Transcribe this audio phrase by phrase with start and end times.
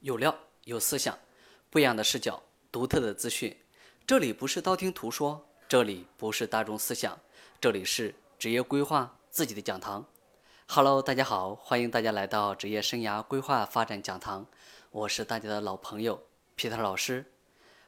[0.00, 0.34] 有料
[0.64, 1.18] 有思想，
[1.68, 3.54] 不一样的视角，独特的资讯。
[4.06, 7.20] 这里不是道听途说，这里不是大众思想，
[7.60, 10.06] 这里是职业规划自己的讲堂。
[10.68, 14.46] Hello，大家好，欢迎大家来到职业生涯规划发展讲堂。
[14.90, 16.22] 我是大家的老朋友
[16.54, 17.26] 皮特老师，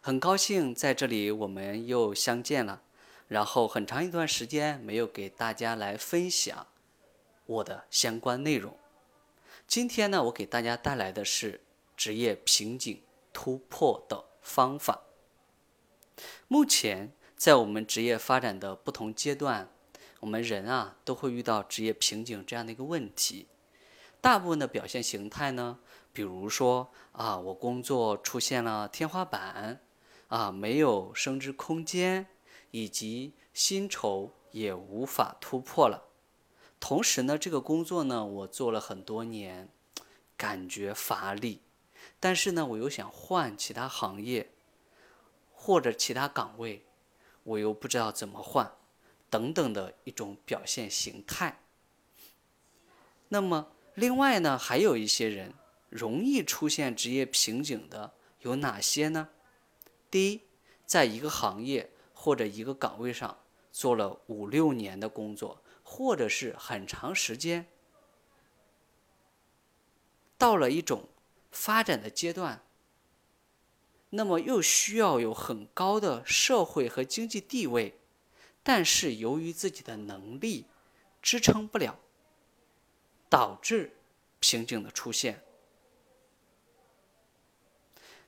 [0.02, 2.82] 很高兴在这里我们又相见了。
[3.28, 6.66] 然后很长一段时间没有给大家来分享
[7.46, 8.76] 我的相关内容。
[9.66, 11.62] 今天呢，我给大家带来的是。
[12.02, 13.00] 职业瓶颈
[13.32, 15.02] 突破的方法。
[16.48, 19.70] 目前在我们职业发展的不同阶段，
[20.18, 23.46] 我们人啊都会遇到职业瓶颈这样的一个问题。
[24.20, 25.78] 大部分的表现形态呢，
[26.12, 29.80] 比如说啊，我工作出现了天花板，
[30.26, 32.26] 啊，没有升职空间，
[32.72, 36.08] 以及薪酬也无法突破了。
[36.80, 39.68] 同时呢，这个工作呢，我做了很多年，
[40.36, 41.60] 感觉乏力。
[42.24, 44.52] 但是呢，我又想换其他行业，
[45.52, 46.86] 或者其他岗位，
[47.42, 48.76] 我又不知道怎么换，
[49.28, 51.64] 等等的一种表现形态。
[53.30, 55.52] 那么，另外呢，还有一些人
[55.90, 59.30] 容易出现职业瓶颈的有哪些呢？
[60.08, 60.42] 第一，
[60.86, 63.36] 在一个行业或者一个岗位上
[63.72, 67.66] 做了五六年的工作，或者是很长时间，
[70.38, 71.08] 到了一种。
[71.52, 72.64] 发展的阶段，
[74.10, 78.00] 那么又需要有很高的社会和经济地位，
[78.62, 80.66] 但是由于自己的能力
[81.20, 82.00] 支撑不了，
[83.28, 83.96] 导致
[84.40, 85.44] 瓶颈的出现。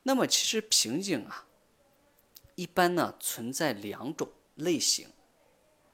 [0.03, 1.47] 那么其实瓶颈啊，
[2.55, 5.09] 一般呢存在两种类型，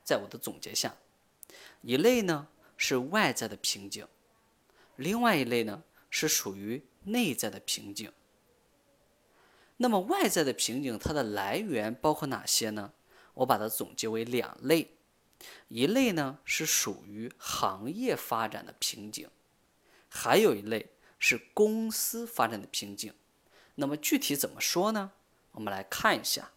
[0.03, 0.97] 在我的总结下，
[1.83, 4.07] 一类呢是外在的瓶颈，
[4.97, 6.85] 另外一类呢是属于。
[7.05, 8.13] 内在的瓶颈。
[9.79, 12.93] 那么外在的瓶颈，它的来源包括哪些呢？
[13.33, 14.99] 我把它总结为两类，
[15.69, 19.31] 一类呢是属于行业发展的瓶颈，
[20.11, 23.15] 还有一类是公司发展的瓶颈。
[23.77, 25.13] 那么具体怎么说呢？
[25.53, 26.51] 我们来看一下。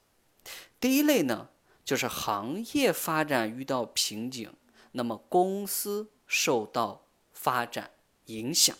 [0.81, 1.51] 第一类呢，
[1.85, 4.53] 就是行业发展遇到瓶颈，
[4.91, 7.91] 那么公司受到发展
[8.25, 8.77] 影响。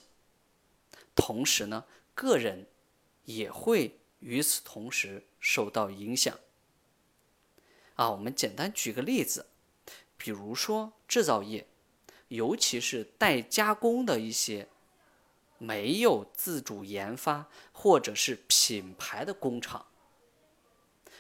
[1.16, 2.68] 同时呢，个人
[3.26, 6.38] 也会与此同时受到影响。
[7.96, 9.48] 啊，我们简单举个例子，
[10.18, 11.68] 比如说制造业，
[12.30, 14.68] 尤其是代加工的一些
[15.60, 19.86] 没有自主研发或者是品牌的工厂，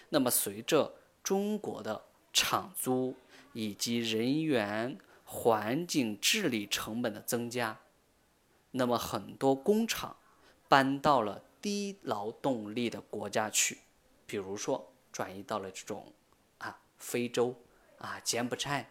[0.09, 3.15] 那么随着中国的厂租
[3.53, 7.79] 以及人员、环境治理成本的增加。
[8.75, 10.17] 那么很多工厂
[10.67, 13.77] 搬到了低劳动力的国家去，
[14.25, 16.11] 比如说转移到了这种
[16.57, 17.55] 啊非洲
[17.99, 18.89] 啊柬埔寨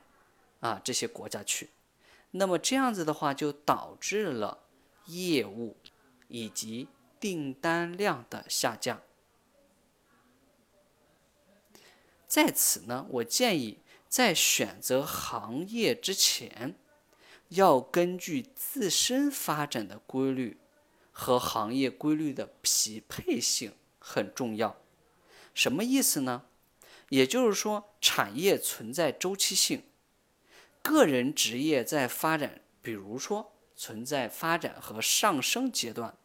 [0.60, 1.70] 啊这些国家去，
[2.30, 4.62] 那么这样子的话就导致了
[5.06, 5.76] 业务
[6.28, 6.86] 以及
[7.18, 9.02] 订单量的下降。
[12.28, 16.76] 在此呢，我建议在选择行业之前。
[17.54, 20.58] 要根据自身发展的规律
[21.10, 24.76] 和行业规律的匹配性很重要。
[25.52, 26.44] 什么意思呢？
[27.10, 29.82] 也就是说，产业存在周期性，
[30.82, 36.16] 个人职业在发展，比如说存在发展和上升阶段，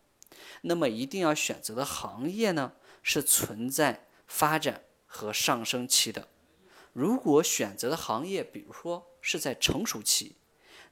[0.61, 2.71] 那么一定要选择的行业呢
[3.03, 6.29] 是存在发展和上升期的。
[6.93, 10.37] 如果选择的行业，比如说是在成熟期。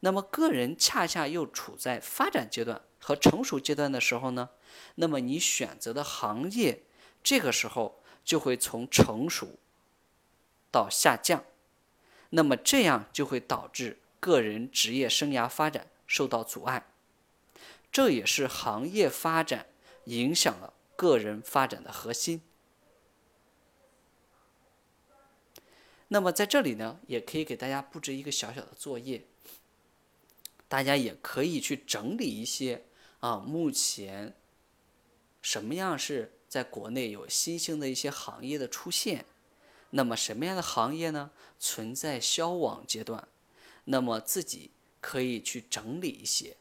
[0.06, 4.52] 那么个人恰恰又处在发展阶段和成熟阶段的时候呢，
[4.94, 6.84] 那么你选择的行业，
[7.24, 9.58] 这个时候就会从成熟
[10.72, 11.44] 到下降，
[12.30, 16.86] 那么这样就会导致个人职业生涯发展受到阻碍，
[17.92, 19.66] 这也是行业发展
[20.04, 22.44] 影响了个人发展的核心。
[26.09, 29.26] 那么在这里呢，也可以给大家布置一个小小的作业。
[30.76, 32.84] 大家也可以去整理一些
[33.22, 34.36] 啊，目前
[35.42, 39.24] 什么样是在国内有新兴的一些行业的出现？
[39.92, 41.32] 那么什么样的行业呢？
[41.58, 43.26] 存在消亡阶段？
[43.86, 46.58] 那么自己可以去整理一些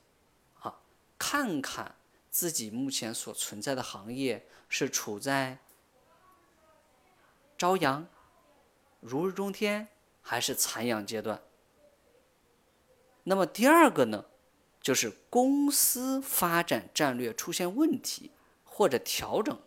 [0.61, 0.79] 啊，
[1.19, 1.97] 看看
[2.31, 5.59] 自己目前所存在的行业是处在
[7.59, 8.07] 朝阳、
[9.01, 9.89] 如日中天，
[10.23, 11.43] 还是残阳阶段？
[13.25, 14.27] 那么第二个呢，
[14.81, 18.31] 就是公司发展战略出现问题，
[18.65, 19.59] 或者调整，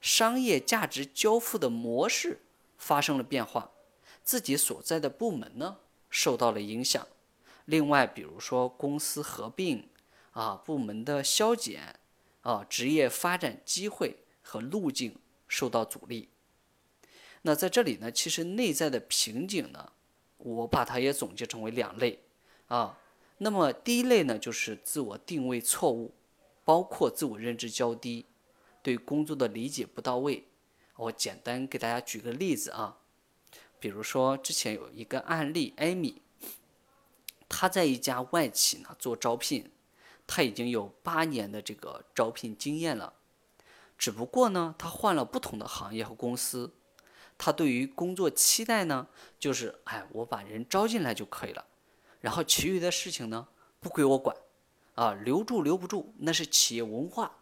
[0.00, 2.40] 商业价值交付的模式
[2.76, 3.70] 发生了变化，
[4.24, 5.78] 自己所在的部门呢
[6.10, 7.06] 受到了影响。
[7.64, 9.88] 另外，比如说公司合并
[10.32, 11.98] 啊，部门的削减
[12.42, 15.16] 啊，职业发展机会和路径
[15.48, 16.28] 受到阻力。
[17.42, 19.92] 那在这里呢，其实内在的瓶颈呢，
[20.38, 22.24] 我把它也总结成为两类
[22.68, 22.98] 啊。
[23.38, 26.14] 那么第一类呢，就是自我定位错误，
[26.64, 28.26] 包括自我认知较低，
[28.82, 30.48] 对工作的理解不到位。
[30.96, 32.96] 我简单给大家举个例子啊，
[33.78, 36.22] 比如说之前有一个案例，艾米。
[37.48, 39.70] 他在一家外企呢做招聘，
[40.26, 43.12] 他已经有八年的这个招聘经验了。
[43.96, 46.72] 只不过呢，他换了不同的行业和公司，
[47.38, 49.06] 他对于工作期待呢，
[49.38, 51.64] 就是哎，我把人招进来就可以了，
[52.26, 53.46] 然后其余的事情呢
[53.78, 54.36] 不归我管，
[54.96, 57.38] 啊，留住留不住那是企业文化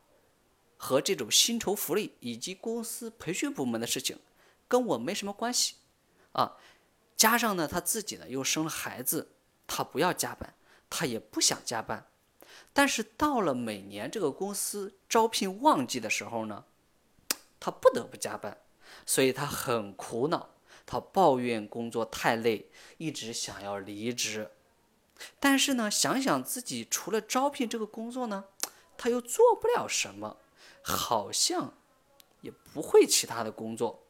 [0.76, 4.18] 和这种薪酬福利以及公司培训部门的事情，
[4.68, 5.76] 跟我没什么关系，
[6.32, 6.58] 啊，
[7.16, 9.30] 加上呢他自己呢又生了孩子。
[9.66, 10.52] 他不要加班，
[10.90, 12.06] 他也不想加班，
[12.74, 16.66] 但是到了每年这个公司招聘旺季的时候呢，
[17.58, 18.58] 他不得不加班，
[19.06, 20.50] 所以他很苦恼，
[20.84, 24.50] 他抱怨工作太累，一直想要离职。
[25.38, 28.44] 但是呢，想想自己除了招聘这个工作呢，
[28.96, 30.38] 他又做不了什么，
[30.82, 31.74] 好像
[32.40, 34.04] 也不会其他的工作，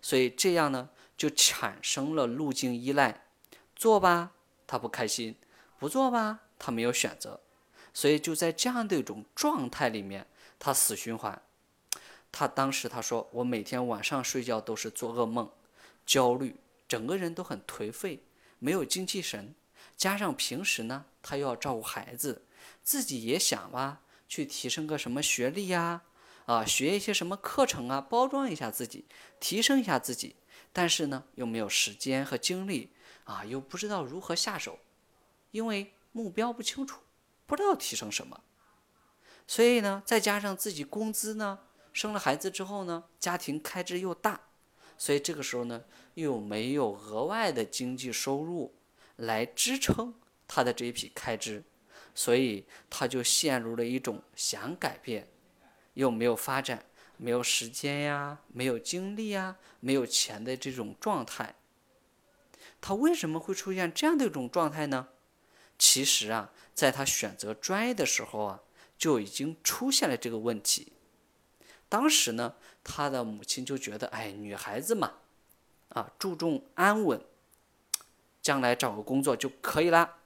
[0.00, 3.26] 所以这样呢，就产生了路径依赖，
[3.76, 4.32] 做吧。
[4.66, 5.34] 他不开心，
[5.78, 7.40] 不做吧，他没有选择，
[7.94, 10.26] 所以就在这样的一种状态里面，
[10.58, 11.40] 他死循环。
[12.30, 15.50] 他当时他说：“我每天晚上睡觉都是做噩梦，
[16.04, 16.56] 焦虑，
[16.86, 18.22] 整个人都很颓废，
[18.58, 19.54] 没有精气神。
[19.98, 22.46] 加上平时呢，他又要照顾孩子，
[22.82, 26.04] 自己也想吧，去提升个什么学历呀，
[26.46, 29.04] 啊，学一些什么课程啊，包装一下自己，
[29.38, 30.36] 提升一下自己，
[30.72, 32.94] 但是呢，又没有时间和精力。”
[33.28, 34.78] 啊，又不知道如何下手，
[35.50, 37.00] 因为目标不清楚，
[37.44, 38.40] 不知道提升什么，
[39.46, 41.58] 所以呢，再加上自己工资呢，
[41.92, 44.40] 生了孩子之后呢，家庭开支又大，
[44.96, 45.84] 所以这个时候呢，
[46.14, 48.74] 又没有额外的经济收入
[49.18, 50.14] 来支撑
[50.46, 51.62] 他的这一笔开支，
[52.14, 55.28] 所以他就陷入了一种想改变，
[55.94, 56.86] 又没有发展，
[57.16, 61.56] 没有时间呀，没有精力呀，没有钱的这种状态。
[62.80, 65.08] 他为什么会出现这样的一种状态呢？
[65.78, 68.62] 其实啊，在他选择专业的时候啊，
[68.96, 70.92] 就已经出现了这个问题。
[71.88, 72.54] 当时呢，
[72.84, 75.14] 他的母亲就觉得，哎，女孩子嘛，
[75.88, 77.20] 啊，注重安稳，
[78.48, 80.20] 将来找个工作就可以啦，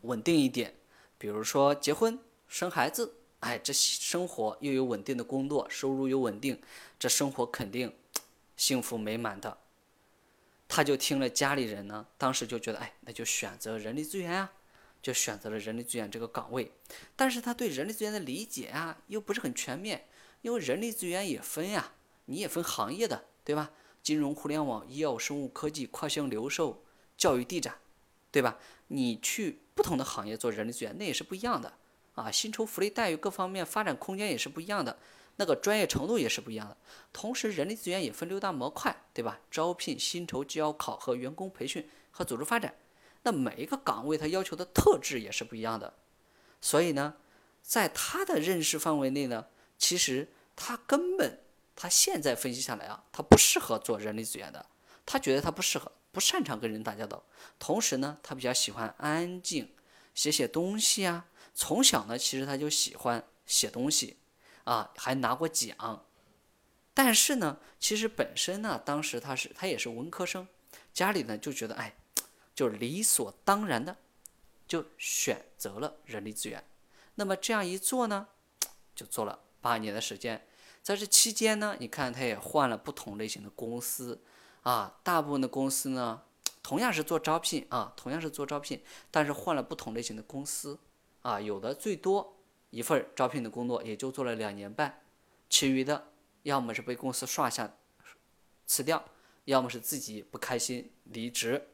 [0.00, 0.74] 稳定一点，
[1.18, 2.18] 比如说结婚
[2.48, 6.60] 生孩子，哎，这生活又有稳定的工作，收入又稳定，
[6.98, 7.94] 这生活肯定
[8.56, 9.56] 幸福美满的。
[10.66, 14.52] 他就听了家里人呢，当时就觉得，哎，那就选择人力资源啊，
[15.00, 16.72] 就选择了人力资源这个岗位。
[17.14, 20.08] 但是他对人力资源的理解啊，又不是很全面，
[20.42, 21.92] 因为人力资源也分呀，
[22.24, 23.70] 你也分行业的，对吧？
[24.02, 26.82] 金融、互联网、医药、生物科技、跨境零售、
[27.18, 27.76] 教育、地产，
[28.30, 28.56] 对吧？
[28.86, 31.74] 你去不同的行业做人力资源，那也是不一样的
[32.14, 34.96] 啊，薪酬、福利待遇各方面发展空间也是不一样的。
[35.36, 36.76] 那个专业程度也是不一样的，
[37.12, 39.38] 同时人力资源也分六大模块，对吧？
[39.50, 42.74] 招聘、薪酬、绩效考核、员工培训和组织发展。
[43.22, 45.94] 那每一个岗位它要求的特质也是不一样的，
[46.60, 47.16] 所以呢，
[47.62, 49.46] 在他的认识范围内呢，
[49.76, 51.40] 其实他根本
[51.76, 54.66] 他现在分析下来啊，他不适合做人力资源的，
[55.04, 57.22] 他觉得他不适合，不擅长跟人打交道。
[57.60, 59.72] 同时呢，他比较喜欢安静，
[60.16, 61.26] 写写东西啊。
[61.54, 64.16] 从小呢，其实他就喜欢写东西。
[64.64, 66.04] 啊，还拿过奖，
[66.92, 70.46] 但是呢，其实本身呢，当时他是他也是文科生，
[70.92, 71.96] 家里呢就觉得哎，
[72.52, 73.96] 就理所当然的
[74.66, 76.62] 就选择了人力资源。
[77.14, 78.26] 那么这样一做呢，
[78.94, 80.46] 就做了八年的时间，
[80.82, 84.22] 在这期间呢，你看他也换了不同类型的公司，
[84.62, 86.22] 啊，大部分的公司呢，
[86.62, 90.78] 同样是做招聘啊，同样是做招聘，但是换了不同类型的公司，
[91.22, 92.34] 啊，有的最多。
[92.70, 95.00] 一份招聘的工作也就做了两年半，
[95.48, 96.08] 其余的
[96.42, 97.74] 要么是被公司刷下
[98.66, 99.02] 辞掉，
[99.46, 101.68] 要么是自己不开心离职，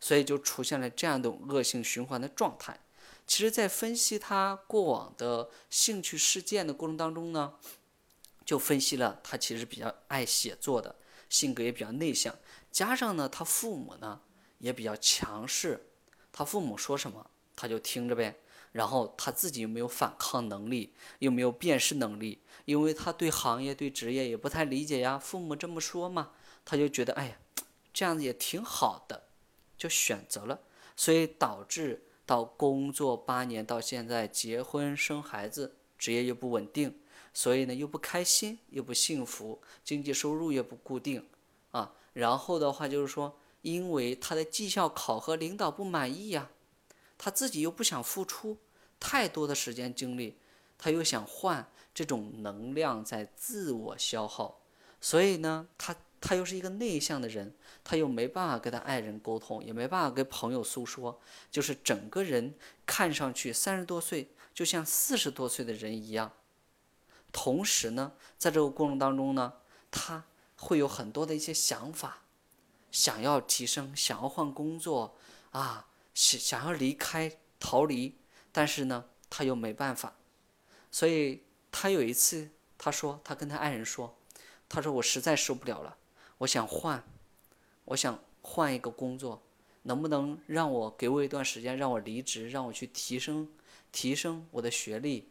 [0.00, 2.80] 所以就出现了这样的恶性循环的状态。
[3.24, 7.54] 其实，在分析他过往的兴趣事件的过程当中呢，
[8.44, 10.96] 就分析了他其实比较爱写作的，
[11.28, 12.34] 性格也比较内向，
[12.70, 14.20] 加上呢他父母呢
[14.58, 15.88] 也比较强势，
[16.32, 18.38] 他父母说什么他就听着呗。
[18.72, 22.42] 然后他自己又没有反抗能力，又没有辨识能力？
[22.66, 25.18] 因为他对行业、对职业也不太理解呀。
[25.18, 27.38] 父母这么说嘛，他就觉得哎呀，
[27.94, 29.28] 这样子也挺好的，
[29.78, 30.60] 就选择了。
[30.94, 37.00] 所以导致到工作八年到现在结婚生孩子，职业又不稳定，
[37.36, 41.22] 所以呢又不开心又不幸福，经济收入也不固定
[41.70, 41.92] 啊。
[42.14, 46.48] 然后的话就是说，因为他的绩效考核领导不满意呀，
[47.18, 48.56] 他自己又不想付出
[48.98, 50.38] 太多的时间精力，
[50.78, 51.68] 他又想换。
[51.96, 54.60] 这种能量在自我消耗，
[55.00, 61.18] 所以呢，他他又是一个内向的人，他又没办法跟他爱人沟通，也没办法跟朋友诉说，
[61.50, 66.30] 就是整个人看上去三十多岁，就像四十多岁的人一样。
[67.36, 69.52] 同时呢，在这个过程当中呢，
[69.90, 70.24] 他
[70.56, 72.22] 会有很多的一些想法，
[72.90, 75.14] 想要提升，想要换工作
[75.50, 78.16] 啊，想想要离开逃离，
[78.50, 80.16] 但是呢，他又没办法，
[80.90, 81.42] 所以。
[81.78, 84.16] 他有一次，他说他跟他爱人说，
[84.66, 85.94] 他说我实在受不了了，
[86.38, 87.04] 我想换，
[87.84, 89.42] 我想换一个工作，
[89.82, 93.46] 能不能让我给我一段时间，让我离职，让我去提升
[93.92, 95.28] 提升我的学历，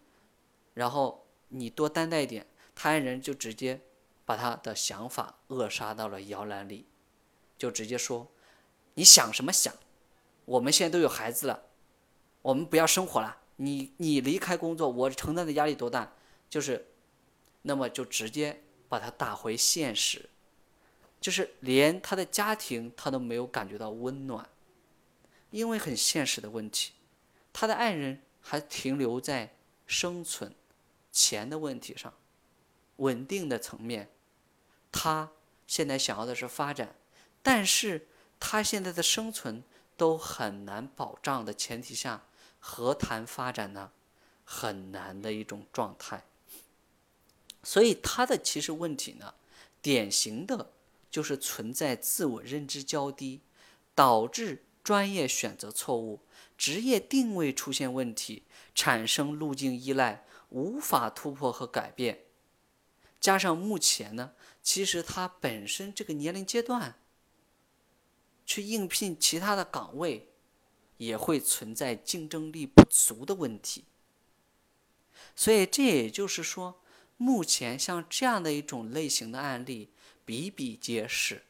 [0.76, 2.46] 然后你多担待一点。
[2.74, 3.82] 他爱人就直接
[4.26, 6.88] 把他的想法扼杀到了摇篮里，
[7.58, 8.30] 就直接说，
[8.96, 9.74] 你想什么想？
[10.44, 11.64] 我们现在都有孩子了，
[12.42, 13.38] 我们不要生活了。
[13.56, 16.14] 你你离开工作，我承担的压力多大？
[16.50, 16.88] 就是，
[17.62, 20.30] 那么就直接把他打回现实，
[21.22, 24.50] 就是连他的家庭他都没有感觉到温暖，
[25.50, 26.92] 因为很现实的问题，
[27.54, 29.56] 他的爱人还停留在
[29.88, 30.54] 生存、
[31.16, 32.14] 钱的问题上，
[32.98, 34.10] 稳定的层面，
[34.92, 35.32] 他
[35.66, 36.94] 现在想要的是发展，
[37.42, 39.64] 但是他现在的生存
[39.96, 42.26] 都很难保障的前提下，
[42.60, 43.92] 何谈发展呢？
[44.44, 46.26] 很难的一种状态。
[47.64, 49.34] 所以他的其实问题呢，
[49.82, 50.74] 典型的
[51.10, 53.40] 就是存在自我认知较低，
[53.96, 56.20] 导致专业选择错误，
[56.58, 58.44] 职业定位出现问题，
[58.76, 62.26] 产生路径依赖，无法突破和改变。
[63.20, 67.00] 加上目前呢，其实他本身这个年龄阶段，
[68.46, 70.30] 去应聘其他的岗位，
[70.98, 73.86] 也会存在竞争力不足的问题。
[75.36, 76.82] 所以这也就是说。
[77.18, 79.90] 目前像这样的一种类型的案例
[80.26, 81.44] 比比皆是。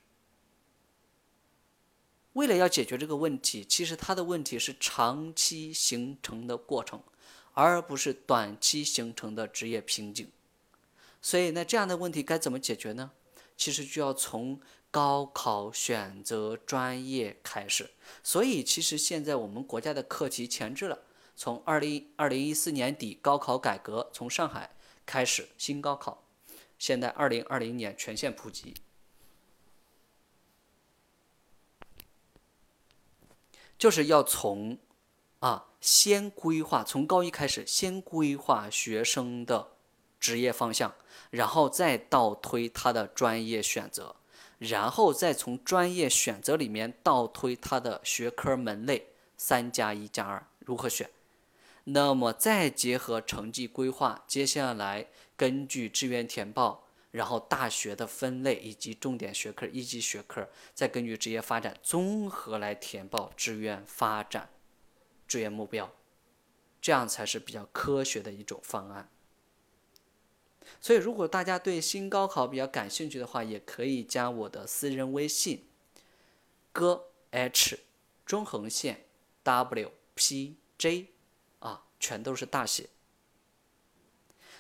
[2.34, 7.02] 为了要解决这个问题，其实它的问题是长期形成的过程，
[7.56, 10.30] 而不是短期形成的职业瓶颈。
[11.20, 13.10] 所以，那这样的问题该怎么解决呢？
[13.58, 17.90] 其实就要从高考选择专业开始。
[18.22, 21.00] 所以，其实现在我们国家的课题前置了，
[21.36, 24.70] 从二零二零一四年底高考改革，从上海。
[25.08, 26.24] 开始新高考，
[26.80, 28.74] 现在二零二零年全线普及，
[33.78, 34.80] 就是要从
[35.42, 39.74] 啊先规划，从高一开始先规划学生的
[40.20, 40.96] 职业方向，
[41.30, 44.16] 然后再倒推他的专业选择，
[44.58, 51.08] 然后再从专业选择里面倒推他的学科门类，三加一加二如何选。
[51.84, 55.06] 那么再结合成绩规划，接下来
[55.38, 64.50] 根据志愿填报，然后大学的分类以及重点学科、一级学科，再根据职业发展综合来填报志愿发展、
[65.28, 65.94] 志愿目标，
[66.82, 69.10] 这样才是比较科学的一种方案。
[70.82, 75.68] 所以，如果大家对新高考比较感兴趣的话，也可以加我的私人微信：
[76.72, 77.80] 哥 h
[78.26, 79.06] 中横线
[79.44, 81.08] w p j
[81.60, 81.84] 啊。
[81.98, 82.90] 全都是大写。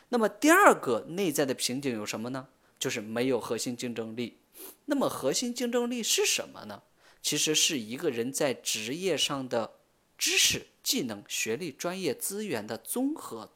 [0.10, 2.48] 那么第二个内在的瓶颈有什么呢？
[2.80, 4.40] 就是没有核心竞争力。
[4.86, 6.82] 那么核心竞争力是什么呢？
[7.22, 9.80] 其实是一个人在职业上的
[10.18, 13.52] 知识、技能、学历、专业资源的综合，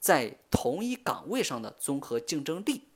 [0.00, 2.88] 在同一岗位上的综合竞争力。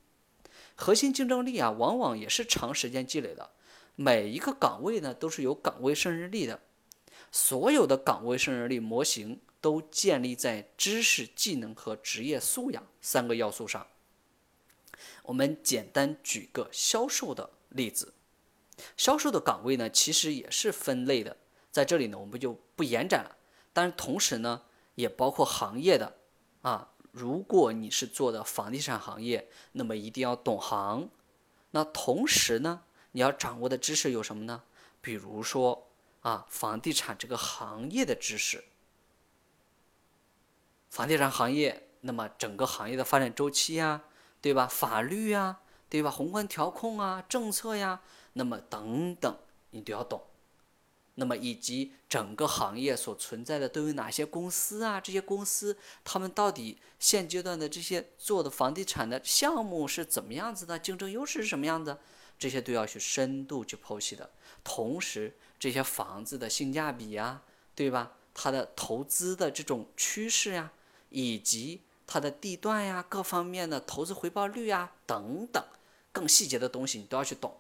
[0.75, 3.51] 核心竞争力啊，往往也是长时间积累的。
[3.97, 6.61] 每一个岗位呢，都是有岗位胜任力的。
[7.31, 9.41] 所有的岗位胜任力模型。
[9.61, 13.89] 都建立在知识、技能和职业素养三个要素上。
[15.25, 18.15] 我们简单举个销售的例子，
[18.97, 21.37] 销售的岗位呢，其实也是分类的，
[21.71, 23.37] 在这里呢，我们就不延展了。
[23.73, 24.63] 但是同时呢，
[24.95, 26.17] 也包括行业的
[26.63, 31.11] 啊，如果你是做的房地产行业，那么一定要懂行。
[31.71, 32.83] 那同时呢，
[33.13, 34.63] 你要掌握的知识有什么呢？
[35.01, 35.89] 比如说
[36.23, 38.65] 啊，房地产这个行业的知识。
[40.91, 44.03] 房地产行业，那么整个行业的发展周期呀，
[44.41, 44.67] 对吧？
[44.67, 46.11] 法律呀，对吧？
[46.11, 48.01] 宏观调控啊，政策呀，
[48.33, 49.39] 那么等等，
[49.71, 50.23] 你都要懂。
[51.21, 55.01] 那么以及整个行业所存在的都有哪些公司啊？
[55.01, 60.79] 这些公司他们到底现阶段的这些做的房地产的项目是怎么样子的？
[60.79, 61.99] 竞争优势是什么样子？
[62.39, 64.31] 这些都要去深度去剖析的。
[64.63, 67.43] 同时，这些房子的性价比呀，
[67.75, 68.13] 对吧？
[68.33, 70.71] 它的投资的这种趋势呀，
[71.11, 75.61] 以及它的地段呀，各方面的投资回报率啊等等，
[76.13, 77.57] 更细节的东西你都要去懂。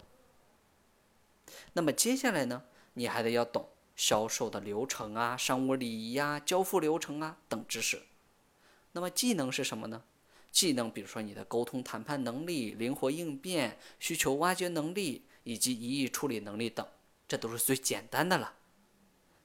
[1.73, 2.62] 那么接下来呢？
[2.99, 8.02] 你还得要懂销售的流程啊、商务礼仪呀、交付流程啊等知识。
[8.90, 10.02] 那么技能是什么呢？
[10.50, 16.85] 技能比如说你的沟通谈判能力、灵活应变、需求挖掘能力以及一易处理能力等，
[17.28, 18.52] 这都是最简单的了。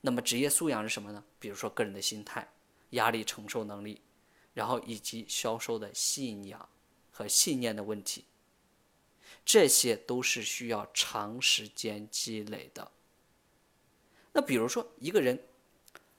[0.01, 1.23] 那么职业素养是什么呢？
[1.37, 2.51] 比如说个人的心态、
[2.91, 4.01] 压力承受能力，
[4.55, 6.67] 然后以及销售的信仰
[7.11, 8.25] 和信念的问题，
[9.45, 12.91] 这些都是需要长时间积累的。
[14.33, 15.39] 那比如说，一个人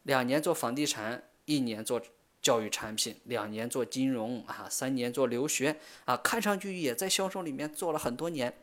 [0.04, 2.00] 两年做房地产，一年做
[2.40, 8.54] 教育产品，两年做金融啊，三年做留学啊，看上去也在销售里面做了很多年。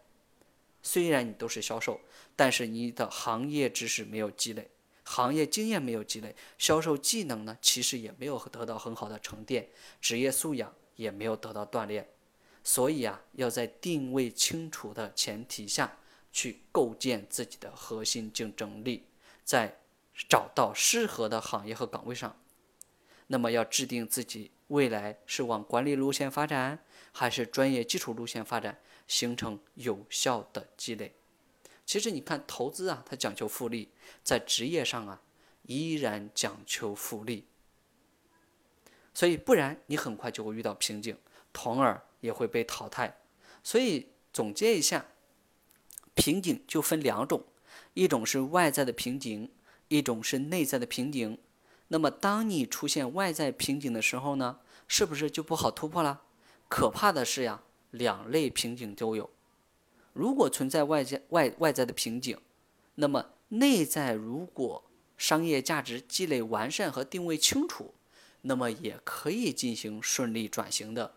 [0.84, 2.00] 虽然你都是销售，
[2.36, 4.70] 但是你的行业知识没有积累，
[5.04, 12.08] 行业经验没有积累，销售技能呢，其实也没有得到很好的沉淀，职业素养也没有得到锻炼。
[12.64, 15.98] 所以啊，要在定位清楚的前提下
[16.32, 19.04] 去构建自己的核心竞争力。
[19.44, 19.80] 在
[20.30, 22.40] 找到适合的行业和岗位上，
[23.28, 31.16] 那么要制定自己未来是往管理路线发展，还是专业基础路线发展，形成有效的积累。
[31.86, 33.90] 其实你看投资啊，它讲求复利，
[34.24, 35.22] 在职业上啊，
[35.64, 37.48] 依然讲求复利。
[39.14, 41.18] 所以不然你很快就会遇到瓶颈，
[41.54, 43.20] 从而也会被淘汰。
[43.62, 45.06] 所以总结一下，
[46.14, 47.44] 瓶颈就分两种。
[47.94, 49.50] 一种是外在的瓶颈，
[49.88, 51.38] 一种是内在的瓶颈。
[51.90, 56.22] 那么，当你出现外在瓶颈的时候呢，是不是就不好突破了？
[56.70, 59.30] 可怕的是呀，两类瓶颈都有。
[60.14, 62.38] 如果存在外界外外在的瓶颈，
[62.96, 64.84] 那么内在如果
[65.18, 67.94] 商业价值积累完善和定位清楚，
[68.42, 71.16] 那么也可以进行顺利转型的，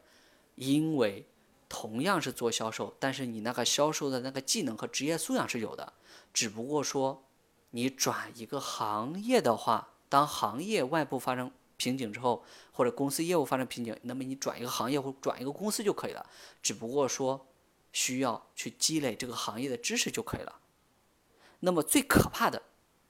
[0.56, 1.26] 因为。
[1.68, 5.92] 同样是做销售，但是你那个销售的那个技能和职业素养是有的，
[6.32, 7.24] 只不过说
[7.70, 16.24] 你转一个行业的话，当行业外部发生瓶颈之后，或者公司业务发生瓶颈，那么你转一个行业或转一个公司就可以了，
[16.62, 17.46] 只不过说
[17.92, 20.60] 需要去积累这个行业的知识就可以了。
[21.60, 22.62] 那么最可怕的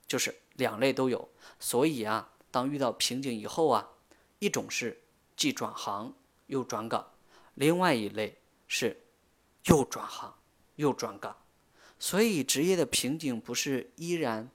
[0.07, 3.91] 就是两类都有，所以啊，当遇到瓶颈以后啊，
[4.39, 5.03] 一种是
[5.37, 6.15] 既转行
[6.47, 7.11] 又转岗，
[7.55, 8.39] 另外一类。
[8.77, 9.01] 是
[9.67, 10.35] 又转行
[10.75, 11.37] 又转岗，
[11.97, 14.51] 所以职业的瓶颈不是依然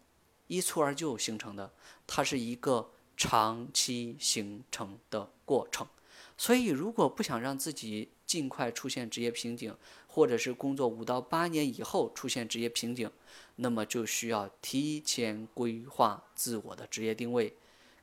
[0.48, 1.72] 一蹴而就形成的，
[2.06, 5.88] 它是一个长期形成的过程。
[6.38, 9.74] 所以，如果不想让自己尽快出现职业瓶颈，
[10.06, 13.10] 或者是工作五到八年以后出现职业瓶颈，
[13.56, 17.56] 那么就需要提前规划自我的职业定位，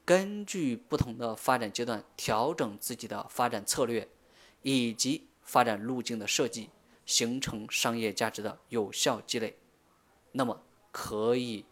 [0.07, 4.09] 根据不同的发展阶段调整自己的发展策略，
[4.63, 5.29] 以及。
[5.47, 6.69] 发展路径的设计，
[7.07, 9.57] 形成商业价值的有效积累，
[10.33, 10.61] 那么
[10.93, 11.65] 可以，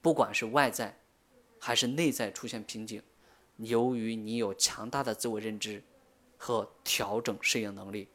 [0.00, 0.96] 不管是外在
[1.58, 3.02] 还是内在出现瓶颈，
[3.56, 5.82] 由于你有强大的自我认知
[6.36, 8.08] 和调整适应能力，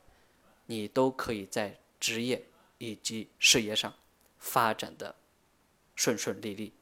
[0.67, 2.45] 你都可以在职业
[2.77, 3.93] 以及事业上
[4.37, 5.15] 发展的
[5.95, 6.73] 顺顺利利。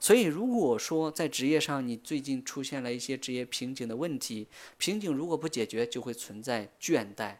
[0.00, 7.36] 所以，如果说在职业上你最近出现了一些职业瓶颈的问题，瓶颈如果不解决，就会存在倦怠。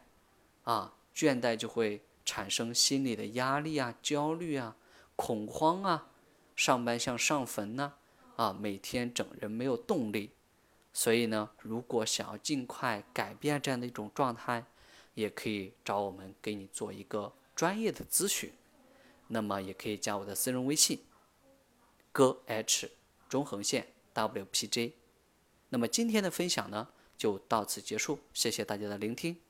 [0.65, 4.75] 啊，倦怠就会产生心理的压力啊、焦虑啊、
[5.15, 6.09] 恐慌啊，
[6.55, 7.93] 上班像上坟呢，
[8.35, 10.31] 啊，每天整人没有动力。
[10.91, 14.65] 所以呢，如果想要尽快改变这样的一种状态，
[15.13, 18.51] 也可以找我们给你做一个专业的咨询。
[19.27, 20.99] 那么也可以加我的私人微信：
[22.11, 22.91] 哥 H
[23.27, 24.93] 中横线 WPJ。
[25.69, 29.44] 那么今天的分享呢，就到此结束，谢谢大家的聆听。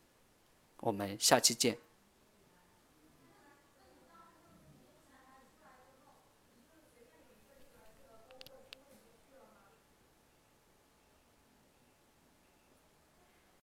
[0.81, 1.84] 我们下期见。